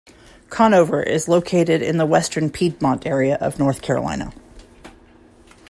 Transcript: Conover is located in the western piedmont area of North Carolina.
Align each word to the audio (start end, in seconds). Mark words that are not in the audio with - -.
Conover 0.49 1.03
is 1.03 1.27
located 1.27 1.83
in 1.83 1.97
the 1.97 2.07
western 2.07 2.49
piedmont 2.49 3.05
area 3.05 3.35
of 3.35 3.59
North 3.59 3.83
Carolina. 3.83 4.33